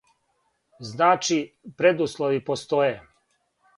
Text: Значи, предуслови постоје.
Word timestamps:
Значи, 0.91 1.37
предуслови 1.81 2.43
постоје. 2.49 2.91